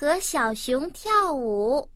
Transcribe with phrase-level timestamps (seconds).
[0.00, 1.90] 和小熊跳舞。